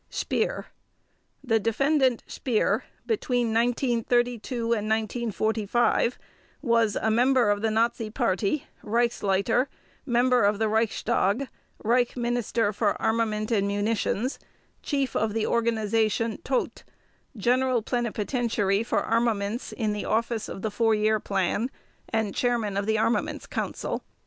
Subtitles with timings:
[0.09, 0.65] SPEER:
[1.43, 6.17] The Defendant SPEER between 1932 and 1945
[6.63, 9.67] was: A member of the Nazi Party, Reichsleiter,
[10.03, 11.49] member of the Reichstag,
[11.83, 14.39] Reich Minister for Armament and Munitions,
[14.81, 16.81] Chief of the Organization Todt,
[17.37, 21.69] General Plenipotentiary for Armaments in the Office of the Four Year Plan,
[22.09, 24.03] and Chairman of the Armaments Council.